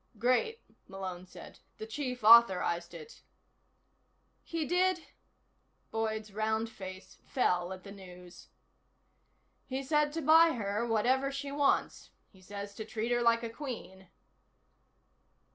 "Great," 0.17 0.63
Malone 0.87 1.27
said. 1.27 1.59
"The 1.77 1.85
Chief 1.85 2.23
authorized 2.23 2.95
it." 2.95 3.21
"He 4.41 4.65
did?" 4.65 5.05
Boyd's 5.91 6.33
round 6.33 6.71
face 6.71 7.19
fell 7.27 7.71
at 7.71 7.83
the 7.83 7.91
news. 7.91 8.47
"He 9.67 9.83
said 9.83 10.11
to 10.13 10.21
buy 10.23 10.53
her 10.53 10.87
whatever 10.87 11.31
she 11.31 11.51
wants. 11.51 12.09
He 12.31 12.41
says 12.41 12.73
to 12.77 12.83
treat 12.83 13.11
her 13.11 13.21
like 13.21 13.43
a 13.43 13.49
Queen." 13.51 14.07